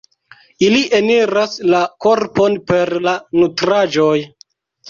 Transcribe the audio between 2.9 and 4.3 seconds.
la nutraĵoj.